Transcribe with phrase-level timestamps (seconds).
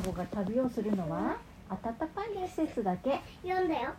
[0.00, 1.36] が旅をするのは
[1.68, 3.20] 暖かい季節だけ。
[3.42, 3.90] 読んだよ。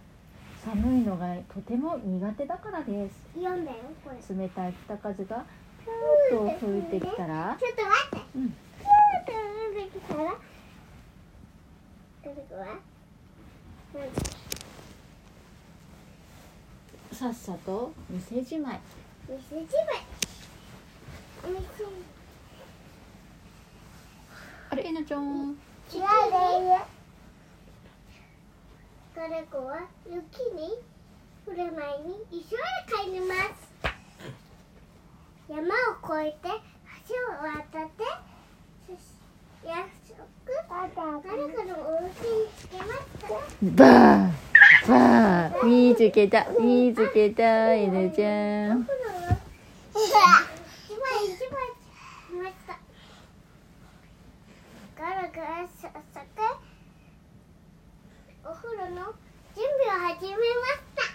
[0.65, 3.15] 寒いのがとても苦手だからです。
[3.35, 4.17] 読んだよこれ。
[4.35, 5.45] 冷たい北風が
[6.29, 7.57] ピューッと吹いてきたら？
[7.59, 8.17] ちょっと待って。
[8.37, 8.49] うん。
[8.49, 9.31] ピューッと
[9.75, 10.23] 出てきたら？
[17.11, 18.79] さっさと店じまい。
[19.27, 21.53] 店じまい。
[21.53, 21.85] 店。
[24.69, 25.55] あれえなちゃん
[25.93, 26.05] 違うで
[29.15, 30.17] 彼子は雪
[30.55, 30.81] に
[31.45, 32.47] 降る前に急いで
[32.89, 33.69] 帰ります。
[35.47, 35.69] 山を
[36.19, 36.49] 越えて
[37.07, 38.01] 橋を渡って
[39.63, 40.17] 約束。
[40.67, 43.27] 誰かのお家に着けました
[43.61, 48.87] バーバー見つけた見つけたえなちゃん。
[54.97, 55.67] ガラガラ
[58.83, 59.05] お風呂の
[59.55, 61.07] 準備を始めました。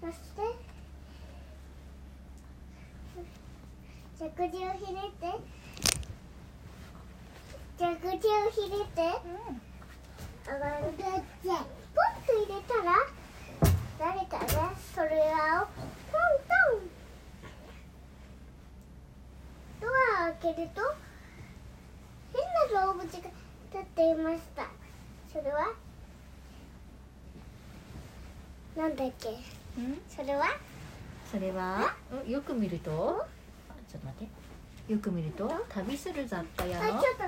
[0.00, 0.40] そして
[4.18, 5.22] 蛇口をひねって。
[7.78, 8.96] 蛇口をひねって。
[10.46, 11.20] 上がるポン
[12.26, 12.88] と入れたら
[13.98, 16.88] 誰かがそれらをトントン。
[19.82, 20.80] ドアを開けると
[23.98, 24.62] っていました。
[25.32, 25.74] それは？
[28.76, 29.30] なんだっけ？
[30.08, 30.46] それは？
[31.28, 31.96] それは？
[32.24, 32.30] うん？
[32.30, 33.26] よく見ると？
[33.68, 34.26] あちょっと待っ
[34.86, 34.92] て。
[34.92, 35.50] よく見ると？
[35.68, 36.84] 旅する雑貨屋の？
[36.84, 37.24] あちょっと。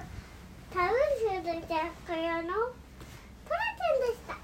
[0.72, 2.44] タウンシュールじゃこれの？
[2.44, 4.38] トラちゃんでした。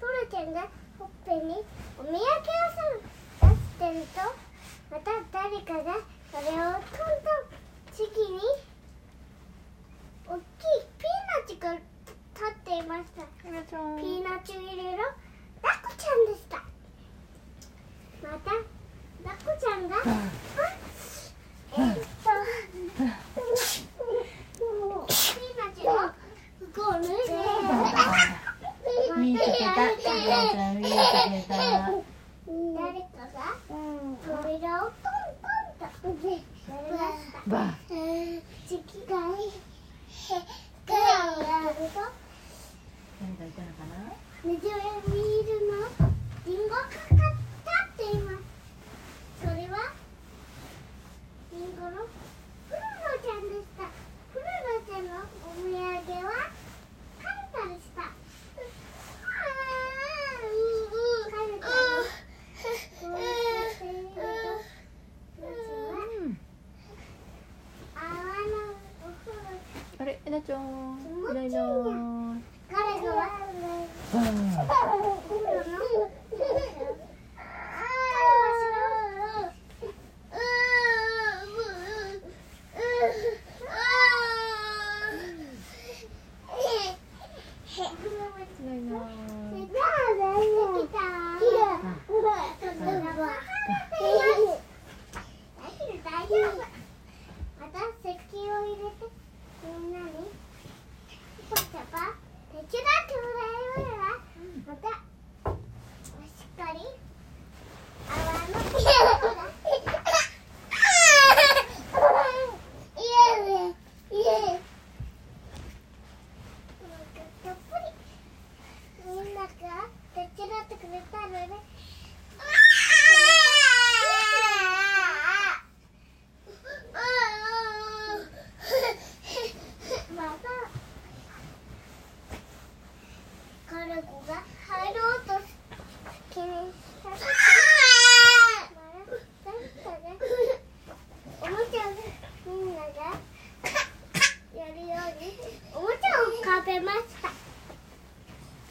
[0.00, 0.66] トラちゃんが
[0.98, 1.62] ほっぺに
[2.00, 2.20] お土産屋
[2.74, 4.18] さん出してると
[4.90, 7.46] また誰かがそれをトントン
[7.92, 8.40] 次に
[10.26, 10.42] 大きい
[10.98, 11.82] ピーナッツが立
[12.50, 13.22] っていました。
[13.42, 15.04] ピーナッツ入れろ
[15.62, 16.43] ラッコちゃんでし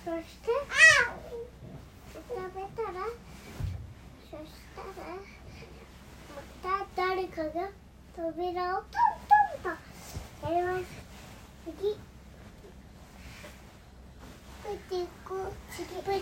[0.03, 3.07] そして浮かべたら
[4.29, 5.07] そしたら
[6.27, 7.71] また誰かが
[8.13, 8.91] 扉をトン
[9.63, 9.79] トン
[10.41, 10.83] とやります。
[11.63, 11.95] 次。
[14.63, 15.29] プチコ
[15.71, 16.19] 次プチ。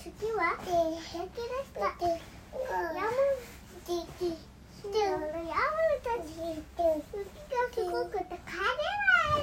[0.00, 0.70] 次は焼
[1.30, 1.80] き出した。
[1.80, 2.14] ヤ
[3.02, 3.18] ム
[3.84, 4.22] チキ。
[4.94, 5.26] ヤム
[6.04, 9.34] たち好きがすごくて帰れな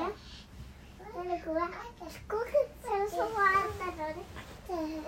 [0.00, 0.23] いよ
[1.16, 1.18] お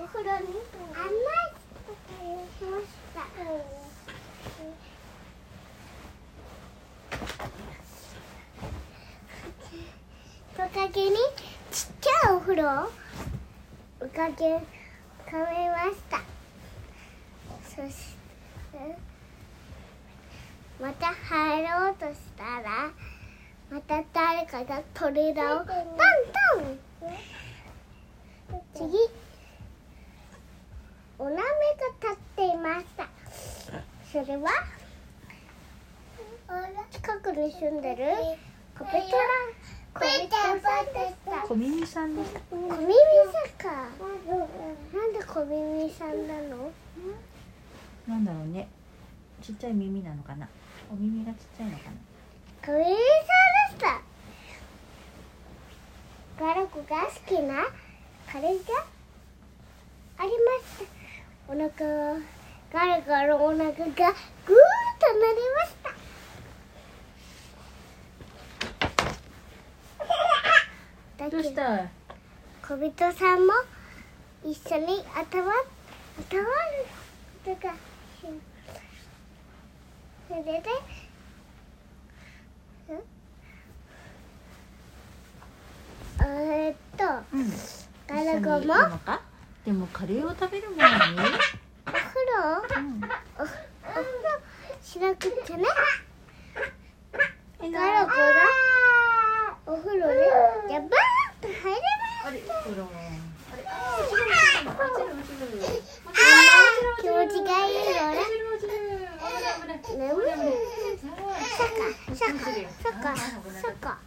[0.06, 0.46] 風呂に
[0.92, 1.02] ま
[3.14, 3.26] た。
[10.56, 11.16] トカゲに
[11.72, 12.66] ちっちゃいお風呂を
[14.08, 14.58] かけ
[15.28, 16.22] かめました
[17.62, 18.16] そし
[18.72, 18.96] て
[20.80, 22.90] また入ろうとしたら
[23.70, 25.72] また誰かが扉をトント
[26.60, 27.12] ン。
[28.74, 28.96] 次。
[31.18, 31.44] おなめが
[32.00, 33.08] 立っていました。
[34.12, 34.50] それは
[36.92, 38.04] 近くに住んでる
[38.78, 39.02] コペトラ
[39.94, 40.52] コペトさ
[40.82, 41.46] んでした。
[41.48, 42.40] 小耳さんでした。
[42.40, 42.92] 小耳
[43.32, 43.88] さんか。
[44.94, 46.70] なんで小耳さんなの？
[48.06, 48.68] なんだろうね。
[49.42, 50.48] ちっちゃい耳なのかな。
[50.92, 51.92] お耳がちっちゃいのかな。
[52.64, 52.94] 小耳さん
[53.66, 54.00] でした。
[56.38, 57.64] ガラコが好きな
[58.30, 58.84] カレーが
[60.18, 61.52] ありました。
[61.52, 62.20] お腹が
[62.72, 64.14] ガラガラお腹がぐーっとなり
[65.56, 65.90] ました。
[71.24, 71.88] だけどどうした？
[72.68, 73.52] 小人さんも
[74.44, 75.50] 一緒に頭
[76.18, 76.40] 頭
[77.44, 77.76] とがし
[80.28, 80.62] それで
[86.28, 87.52] えーっとうん。
[88.08, 88.74] ガラゴも
[89.64, 92.36] でもカレーを食べる前に、お風呂？
[92.78, 93.00] うん。
[93.38, 93.54] おお風
[93.94, 94.04] 呂？
[94.82, 95.64] しなくちゃね
[97.62, 98.14] えガラゴが
[99.66, 100.12] お風呂に
[100.68, 100.88] ジャバーン
[101.40, 101.76] と入れ
[102.24, 102.86] あれほら
[103.52, 105.58] あれあ落ちる落ちる落ちる
[106.06, 106.22] 落ち
[106.82, 108.74] る気持ちがいいよね落ちる落ちる
[109.06, 110.46] 危ない危ない眠い危ない
[111.02, 111.82] そっか
[112.14, 112.50] そっか
[112.82, 113.16] そっか
[113.62, 113.98] そっか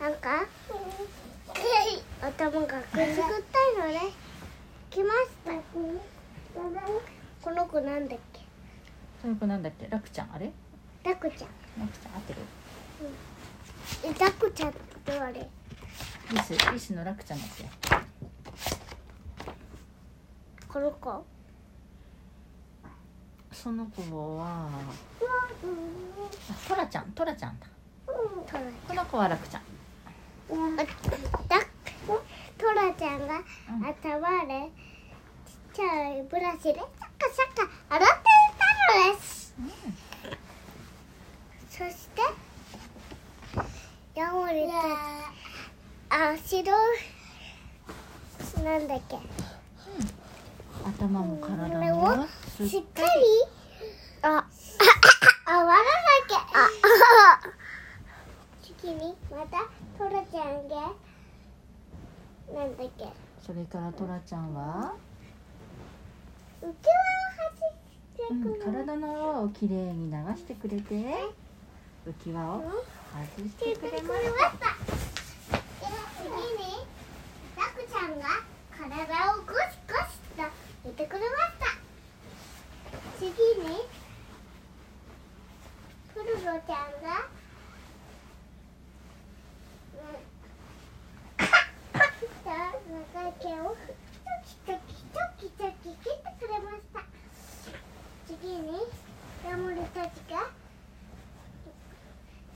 [0.00, 0.46] なんか
[2.22, 3.14] 頭がくすぐっ
[3.52, 4.00] たいのね
[4.90, 5.14] 来まし
[5.44, 5.50] た
[7.42, 8.40] この子なんだっけ
[9.22, 10.50] その子なんだっけラクちゃんあれ
[11.02, 11.48] ダクちゃん
[11.80, 12.38] ラクちゃん合ってる
[14.04, 15.48] えダクちゃんって誰リ
[16.42, 17.64] スリスのラクちゃんだっけ
[20.68, 21.24] この子
[23.52, 24.70] その子はあ
[26.68, 27.66] トラちゃんトラちゃんだ
[28.06, 30.76] トラこの子はラクちゃんあ
[31.48, 31.58] ダ
[32.58, 33.42] トラちゃんが
[33.82, 34.70] 頭で
[35.44, 38.46] ちっちゃいブラシでシャカシャカ洗ってい
[38.94, 39.54] たのです
[41.70, 42.22] そして
[44.14, 44.74] ヤモリたち
[46.08, 46.62] あ白
[46.94, 46.96] い
[48.66, 49.16] なんだっけ？
[50.84, 52.26] 頭も体も
[52.66, 53.08] しっかり？
[54.22, 54.44] あ
[55.46, 55.84] あわらな
[56.28, 57.40] きゃあ
[58.80, 60.90] 次にまたトラちゃんが
[62.52, 63.06] なんだっけ？
[63.46, 64.94] それからトラちゃんは、
[66.60, 66.74] 浮き輪を
[67.38, 70.82] 走うんってくる、体の泡をきれいに流してくれて。
[72.04, 72.62] 浮き輪を
[73.12, 74.22] 外してくれまし
[74.60, 74.76] た
[76.22, 76.86] 次に
[77.56, 78.24] ラクちゃんが
[78.70, 79.52] 体をゴシ
[79.88, 80.38] ゴシと
[80.96, 81.66] 入れてくれました。
[83.18, 83.34] 次に
[86.14, 87.26] プルルちゃんが
[92.86, 93.76] 長い毛を
[94.46, 97.02] チョキチョキチョキチョキ切ってくれました
[98.26, 98.86] 次に
[99.44, 100.48] ヤモリたちが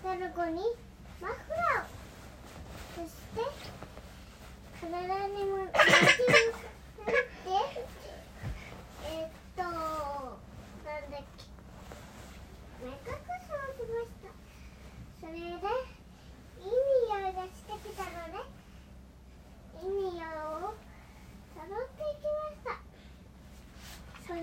[0.03, 0.63] 最後に
[1.21, 3.43] マフラーをそして
[4.81, 6.47] 体にもマシン塗っ
[7.05, 7.51] て
[9.07, 11.45] えーっとなんだっけ
[12.85, 14.09] 目隠しをしまし
[15.20, 15.55] たそれでいい
[17.07, 18.43] 匂いがしてきたので
[19.81, 20.75] いい匂いを
[21.55, 22.75] たどっていきました
[24.27, 24.43] それ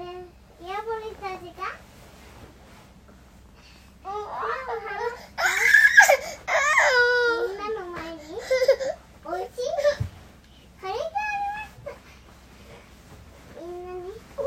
[0.66, 1.76] ヤモリたちが
[4.02, 4.80] 手を離し
[6.16, 6.56] て
[7.50, 8.20] みんなの前に
[9.26, 9.68] おいしい
[10.80, 11.92] カレーがありました
[13.60, 14.42] みんなにた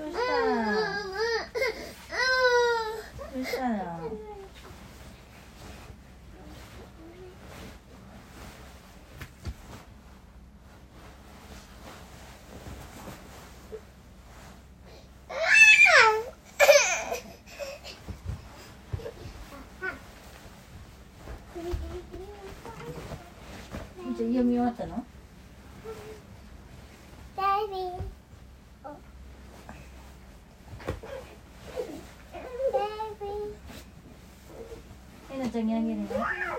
[0.00, 0.32] どうした
[3.34, 4.30] どうしたの
[24.16, 25.04] じゃあ読み終わったの？
[27.36, 28.02] ダイビング
[28.82, 28.90] ダ
[32.78, 32.80] イ
[33.20, 33.56] ビング
[35.32, 36.02] えなちゃんにあげるの「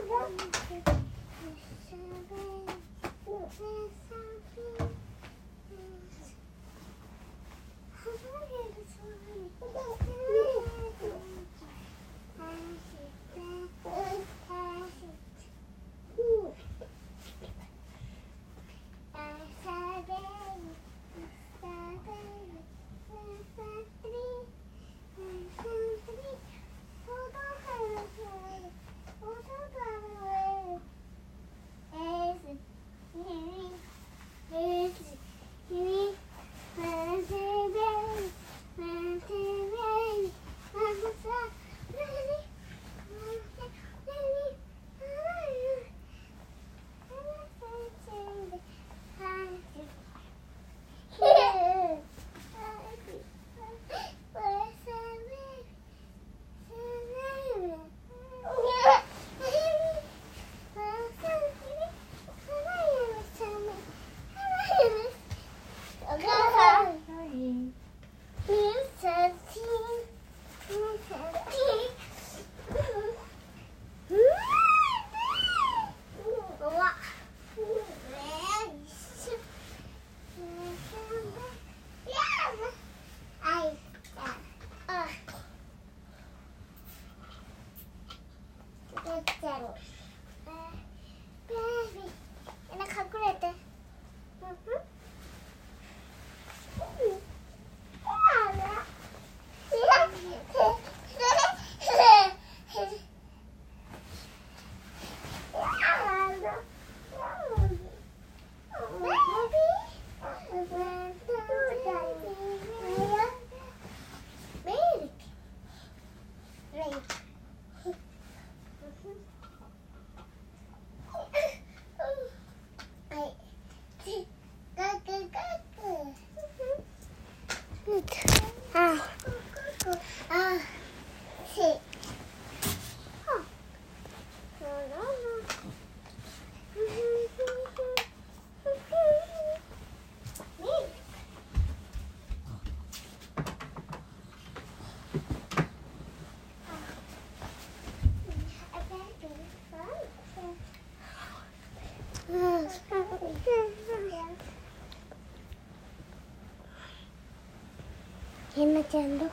[158.61, 159.31] ひまちゃんどこ？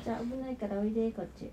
[0.00, 1.50] ちゃ危ないからおいでこっち。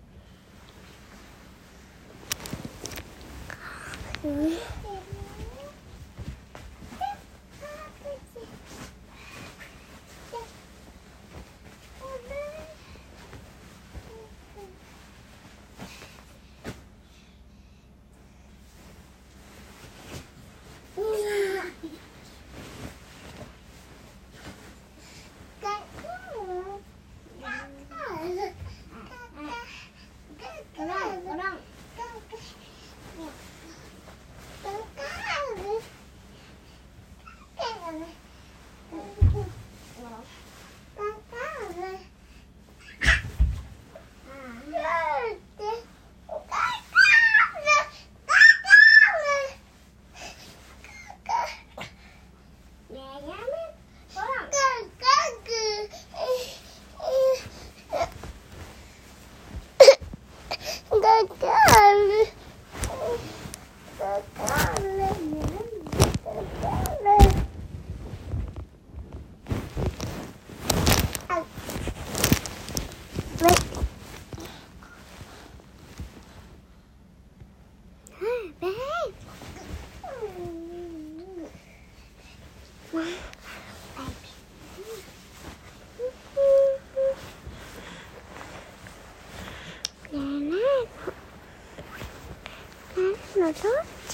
[93.46, 93.54] 아,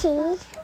[0.02, 0.61] 그 렇.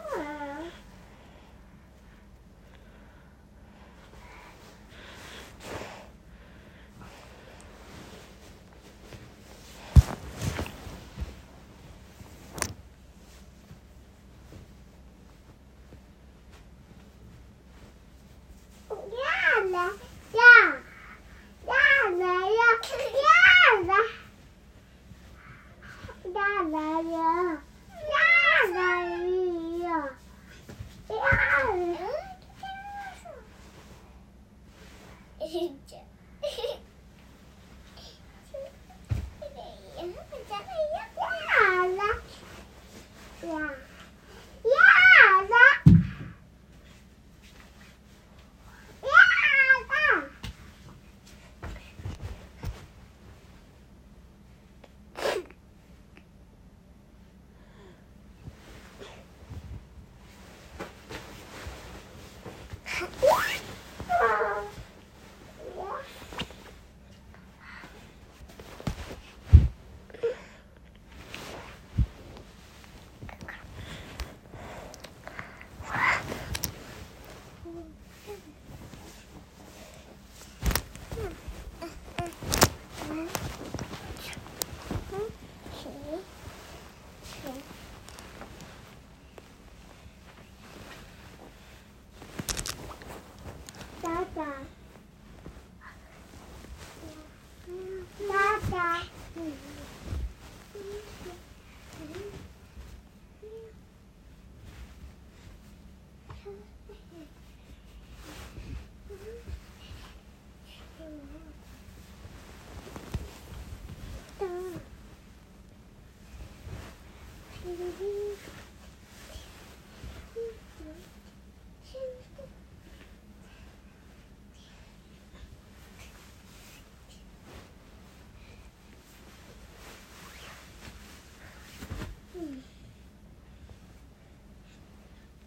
[63.22, 63.54] Whee!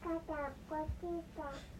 [0.00, 1.79] Kata aku, "kita."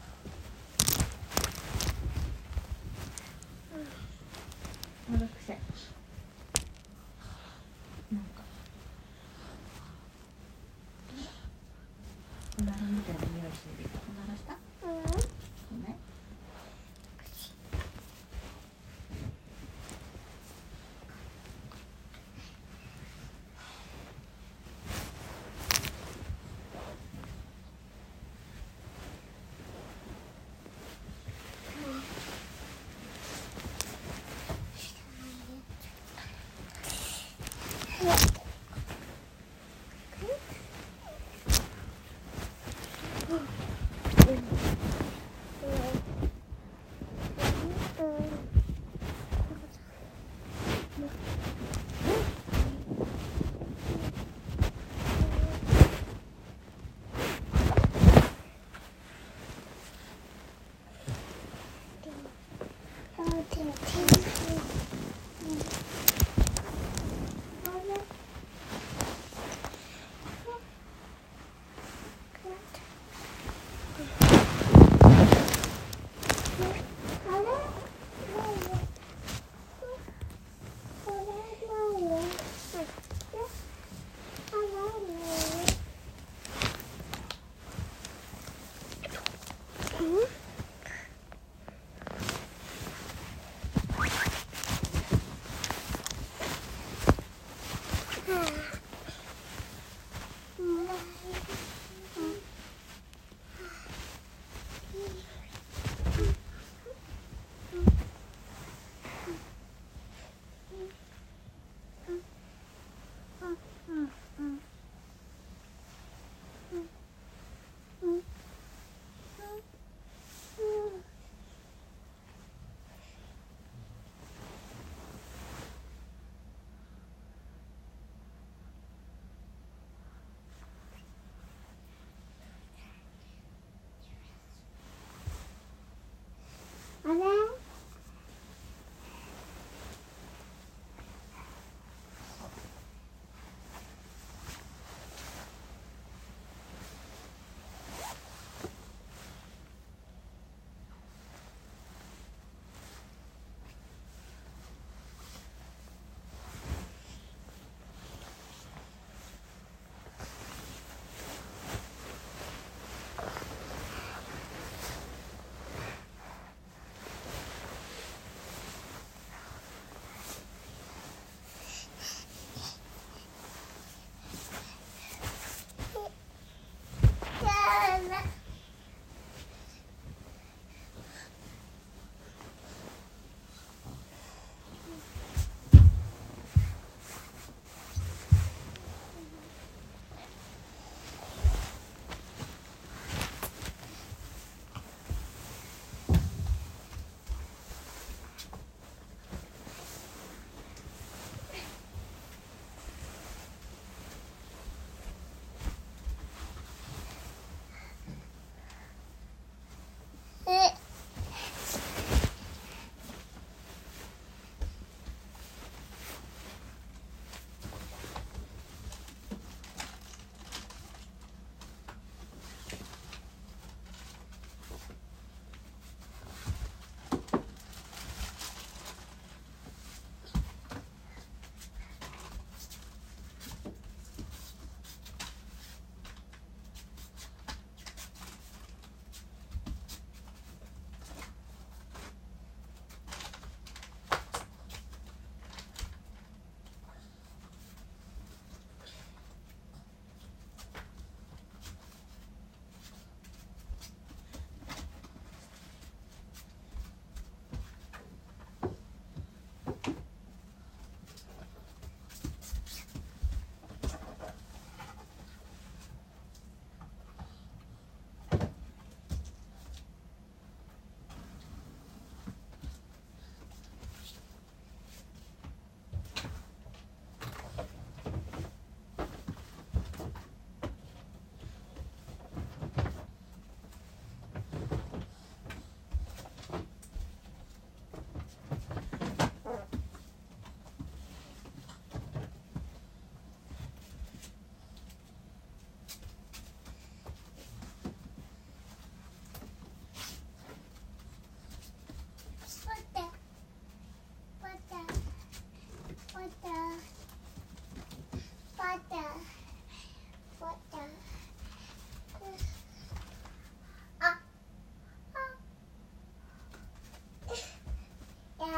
[38.03, 38.40] What?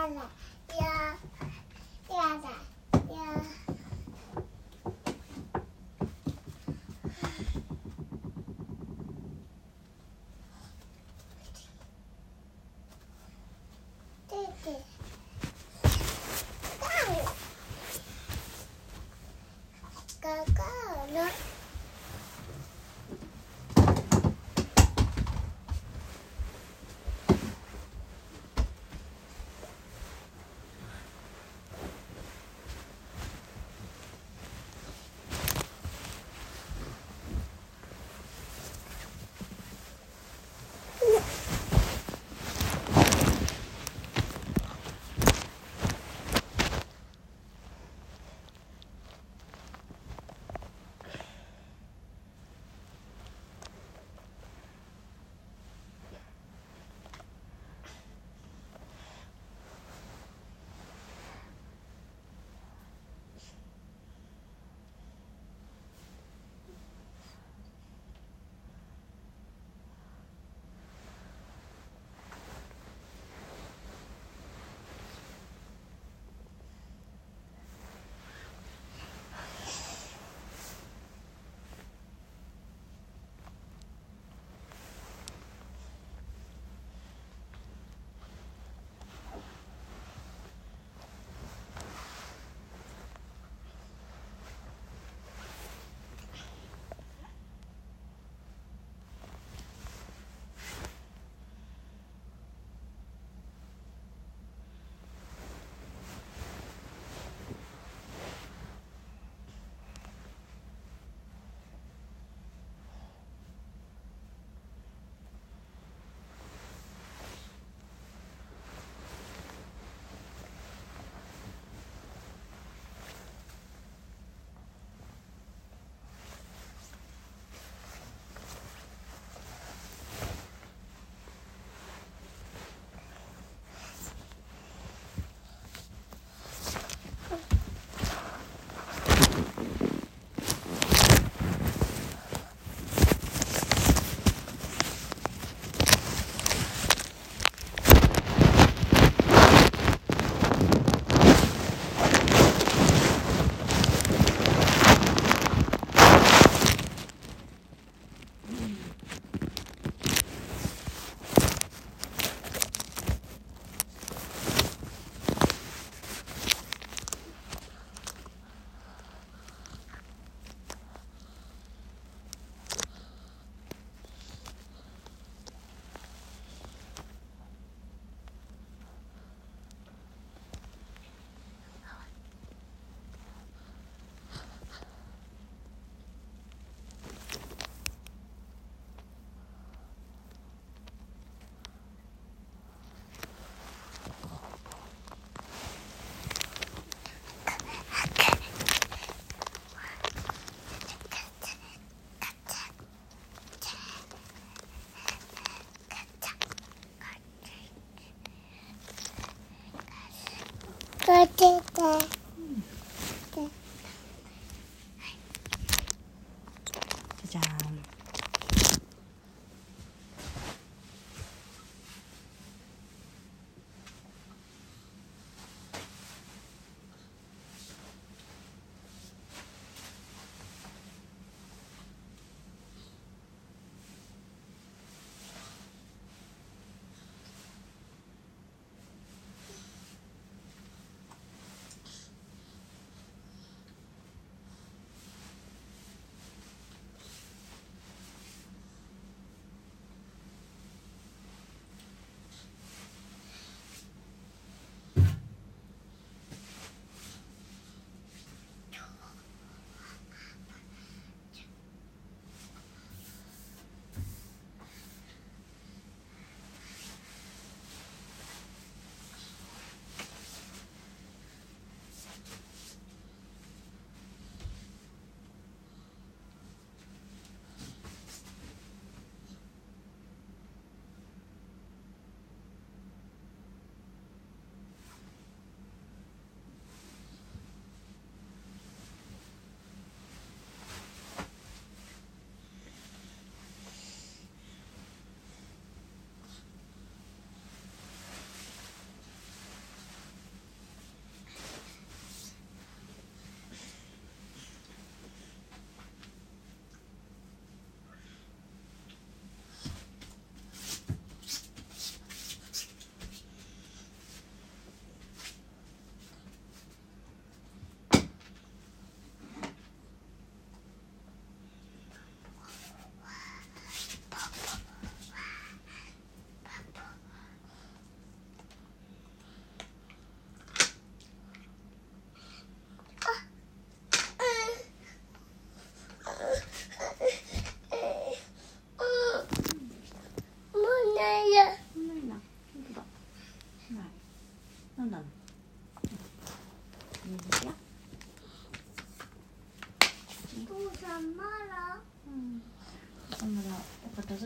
[0.06, 0.20] 我不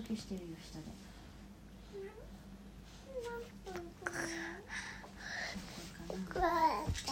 [0.07, 0.85] けしてるよ下で
[3.65, 4.17] 何分かな。
[6.07, 7.11] これかなこうやって。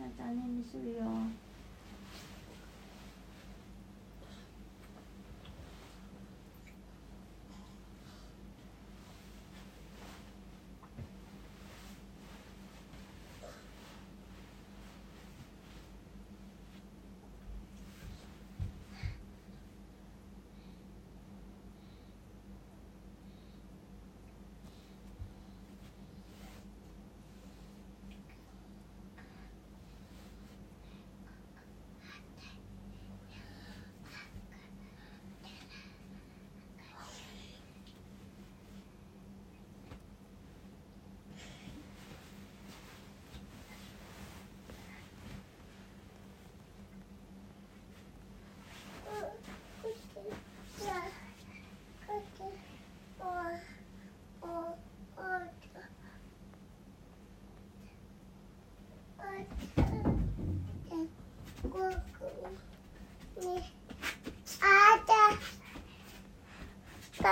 [0.00, 0.98] やだねにするよ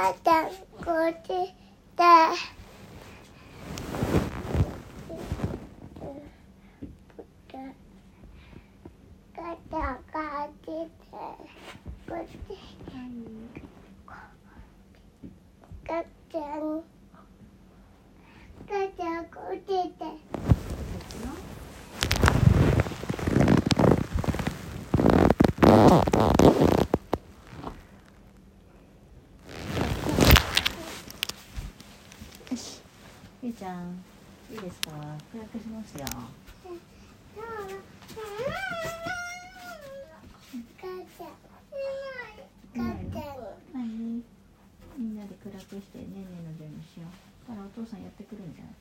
[0.01, 0.55] 母ちゃん、こ
[1.11, 1.29] っち
[1.95, 2.33] だ。
[9.37, 10.09] 母ちゃん、こ
[10.47, 10.69] っち
[11.13, 11.19] だ。
[12.09, 12.33] こっち。
[15.87, 16.83] 母ちゃん。
[18.67, 20.07] 母ちゃん、こっちだ。
[32.51, 32.83] よし
[33.51, 33.99] ゆうちゃん
[34.53, 34.91] いいですか？
[35.33, 36.07] 暗くしますよ。
[43.75, 44.23] 何
[44.97, 45.17] みん。
[45.19, 46.15] なで暗くしてねん。
[46.15, 47.09] ねの準備しよ
[47.45, 48.03] うからお父さん。
[48.05, 48.55] やってくるん。
[48.55, 48.75] じゃない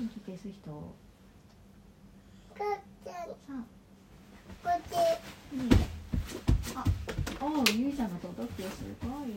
[0.00, 0.92] 電気消す人
[6.66, 6.82] さ
[7.40, 8.10] あおうゆうちゃん。
[8.10, 9.30] が届くよすごい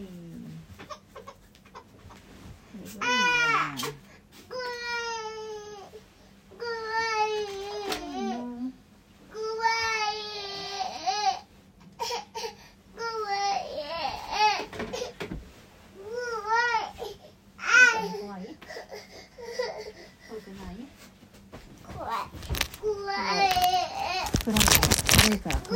[25.28, 25.60] 悪いからい。
[25.60, 25.74] 一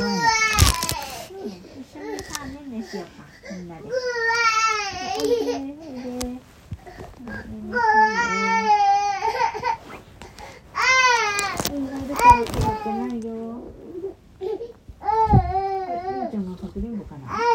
[1.98, 3.10] 緒にさ、ねんねしようか、
[3.52, 3.82] みんなで。
[16.56, 17.51] かくれんぼかな。